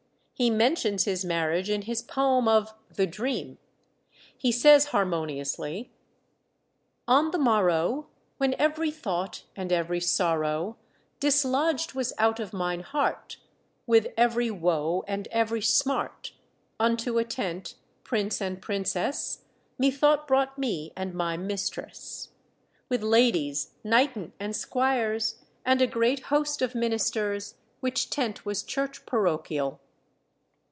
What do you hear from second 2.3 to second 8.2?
of The Dream. He says harmoniously "On the morrow,